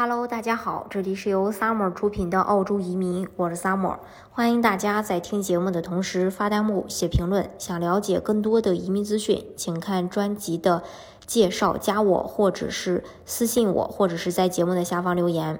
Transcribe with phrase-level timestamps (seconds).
[0.00, 3.96] Hello，大家好，这里是由 Summer 出品的澳洲移民，我是 Summer，
[4.30, 7.50] 欢迎大家在听节目的同时发弹幕、写评论。
[7.58, 10.84] 想了解更多的移民资讯，请看专辑的
[11.26, 15.58] 介绍，加我或者是私信我，或者是在节目的下方留言。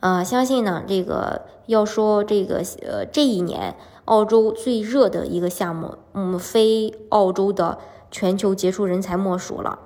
[0.00, 3.76] 呃，相信呢，这个要说这个呃这一年
[4.06, 7.78] 澳洲最热的一个项目，嗯，非澳洲的
[8.10, 9.78] 全球杰出人才莫属了。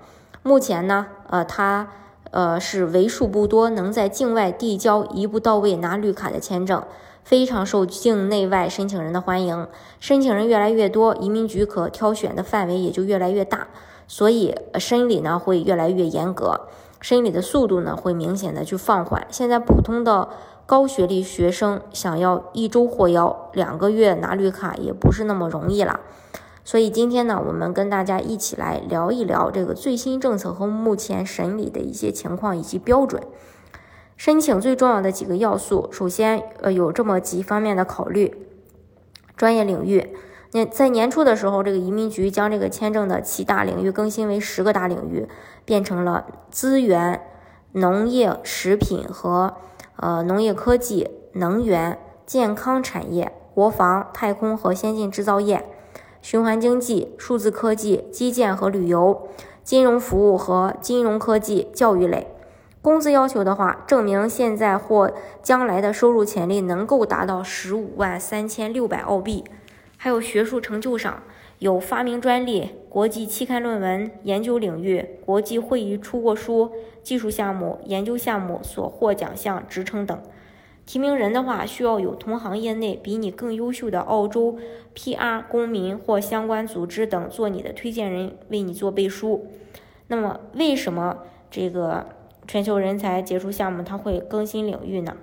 [0.42, 1.88] 目前呢，呃，它。
[2.34, 6.82] 呃，是为数不多能在境外递交一步到位拿绿卡的签证，
[7.22, 9.68] 非常受境内外申请人的欢迎。
[10.00, 13.68] 申请人越来越多，移民局可挑选的范围也就越来越大，
[14.08, 16.62] 所以审理呢会越来越严格，
[17.00, 19.24] 审理的速度呢会明显的去放缓。
[19.30, 20.28] 现在普通的
[20.66, 26.00] 高学历学生想要一周获邀，两个月拿绿卡也不是那么容易了。
[26.64, 33.22] 所以今天呢，我们跟大家一起来聊一聊这个最新政策和目前审理的一些情况以及标准。
[34.16, 38.34] 申请最重要的几个要素，首先呃有这么几方面的考虑：
[39.36, 40.16] 专业领域。
[40.52, 45.28] 那在年初的时候，这个移民局将这个签证的七大领域更新为十个大领域，
[45.64, 47.20] 变成了资源、
[47.72, 49.54] 农业、食品和
[49.96, 55.68] 呃农业科技、能源、健康产业、国防、太空和先进制造业。
[56.24, 59.28] 循环经济、数字科技、基建和旅游、
[59.62, 62.28] 金融服务和金融科技、教育类。
[62.80, 69.44] 工资要求的话，证明现在或将来的收入潜力能够达到十五万三千六百澳币。
[69.98, 71.22] 还有学术成就上，
[71.58, 80.18] 有发明专利、国际期刊论文、研究领域、国际会议出过书、技术项目、研究项目所获奖项、职称等。
[80.86, 84.58] 提名人的话，需要有同行业内比你更优秀的澳洲
[84.94, 89.46] PR 公民或相关组织等做你的推荐人，为你做背书。
[90.08, 91.18] 那么，为什么
[91.50, 92.06] 这个
[92.46, 95.16] 全球人才杰出项目它会更新领域呢？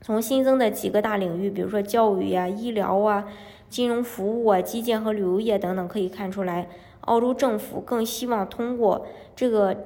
[0.00, 3.26] 从新增的几个大领域，比如说教育呀、医疗啊、
[3.68, 6.68] 金融服务啊、基建和旅游业等等，可以看出来，
[7.00, 9.04] 澳洲政府更希望通过
[9.34, 9.76] 这个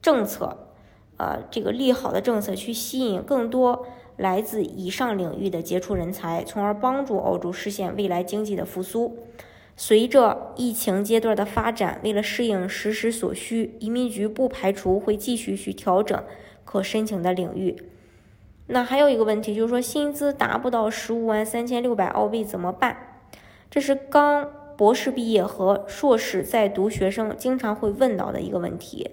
[0.00, 0.56] 政策，
[1.16, 3.84] 呃，这个利好的政策去吸引更多。
[4.20, 9.16] 来自以上领域的杰出人才，从而帮助澳洲实现未来经济的复苏。
[9.76, 16.22] 随着疫情阶段的发展，为了适应实时所需，移民局不排除会继续去调整
[16.66, 17.82] 可申请的领域。
[18.66, 23.22] 那还有一个问题，就是说薪资达不到十五万三千六百澳币怎么办？
[23.70, 29.10] 这是刚博士毕业和硕士在读学生经常会问到的一个问题。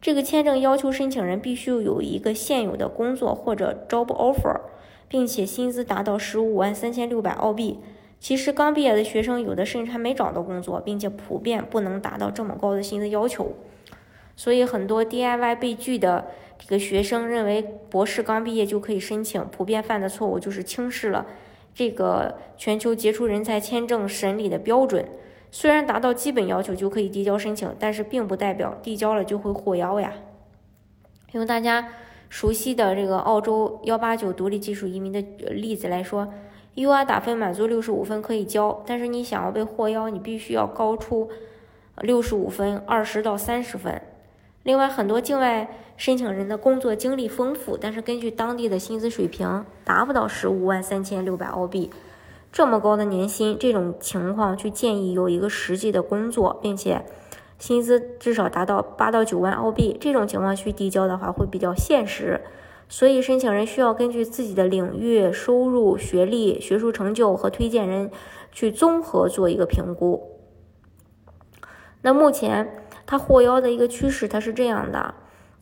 [0.00, 4.60] 这个签证要求申请人必须有一个现有的工作或者 job offer，
[5.08, 7.80] 并且薪资达到十五万三千六百澳币。
[8.18, 13.52] 其实刚毕业的学生有的甚至还没找到工作，并且普遍不能达到这么高的薪资要求。
[14.36, 16.26] 所以很多 DIY 被拒的
[16.58, 21.26] 这个学生认为博士刚毕业就可以申请，普遍犯的错误就是轻视了
[21.74, 25.06] 这个全球杰出人才签证审理的标准。
[25.50, 30.12] 虽然达到基本要求就可以递交申请，但是并不代表递交了就会获邀呀。
[31.32, 31.88] 用大家
[32.28, 35.20] 熟悉的这个澳洲幺八九独立技术移民的
[35.50, 36.28] 例子来说
[36.74, 41.30] ，UR 打分满足六十五分可以交，但是你想要被获邀，你必须要高出
[42.00, 44.02] 六十五分二十到三十分。
[44.62, 51.90] 另外，很多境外申请人的工作经历丰富，但是根据当地的薪资水平达不到十五万三千六百澳币。
[52.56, 57.04] 这么高的年薪，这种情况去建议有一个实际的工作，并且
[57.58, 62.40] 薪资至少达到八到九万澳币，这种情况去递交的话会比较现实。
[62.88, 68.10] 所以申请人需要根据自己的领域、收入、学历、学术成就和推荐人
[68.50, 70.22] 去综合做一个评估。
[72.00, 75.14] 那目前他获邀的一个趋势，它是这样的：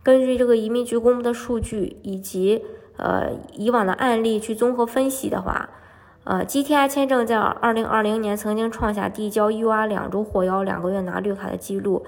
[0.04, 2.62] 根据这个移民局公布的数据以及
[2.96, 5.68] 呃以往的案例去综合分析的话。
[6.24, 12.02] 呃，GTI 签证在二零二零年曾经创下递交 UR 两周获邀、两个月拿绿卡的记录，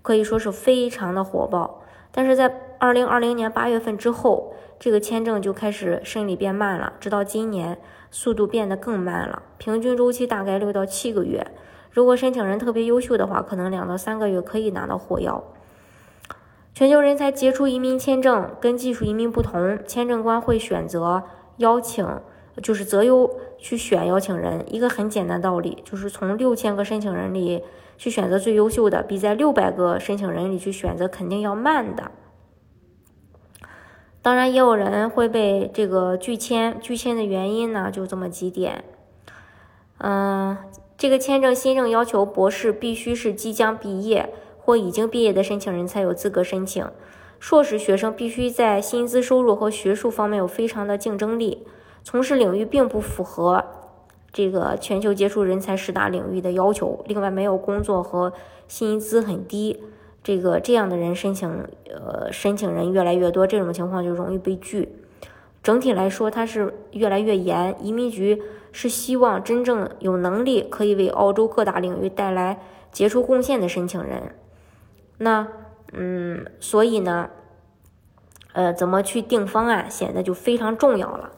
[0.00, 1.82] 可以说是非常的火爆。
[2.10, 7.76] 但是在二零二零年八月份之后，这个签证就开始审理变慢了，直到今年
[8.10, 11.46] 速度变得更慢了，平均周期大概六到七个月。
[11.90, 15.44] 如果申请人特别优秀的话，可能两到三个月可以拿到获邀。
[16.72, 21.24] 全球人才杰出移民签证跟技术移民不同，签证官会选择
[21.58, 22.08] 邀请。
[22.62, 27.62] 就是择优去选邀请人，一个很简单道理，就是从六千个申请人里
[27.96, 32.10] 去选择最优秀的，比在六百个申请人里去选择肯定要慢的。
[34.22, 38.84] 当然，也有人会被这个拒签，拒签的原因呢，就这么几点。
[39.98, 40.56] 嗯，
[40.96, 46.86] 这个签证新政要求博士必须是即将毕业或已经毕业的申请人才有资格申请。
[47.38, 51.66] 硕士学生必须在薪资收入和学术方面有非常的竞争力，
[52.04, 53.64] 从事领域并不符合
[54.30, 57.02] 这个全球杰出人才十大领域的要求。
[57.08, 58.32] 另外，没有工作和
[58.68, 59.82] 薪资很低，
[60.22, 64.96] 这个这样的人申请，呃，申请人越来越多，这种情况就容易被拒。
[65.62, 67.74] 整体来说，它是越来越严。
[67.80, 68.40] 移民局
[68.70, 72.60] 是希望真正有能力可以为澳洲各大领域带来
[72.92, 74.34] 杰出贡献的申请人。
[75.18, 75.48] 那。
[75.96, 77.30] 嗯，所以呢，
[78.52, 81.30] 呃，怎么去定方案显得就非常重要了，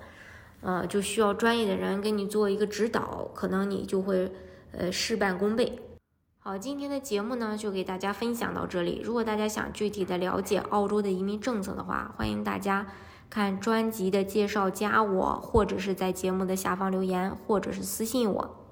[0.67, 4.33] 呃，就需要专业的人给你做一个指导，可能你就会
[4.73, 5.79] 呃事半功倍。
[6.41, 9.01] 好，今天的节目呢就给大家分享到这里。
[9.05, 12.85] 如果大家想具体的了解澳洲的移民政策的话，欢迎大家
[13.31, 18.66] 看专辑的介绍，加我，或者是在节目的下方留言，或者是私信我。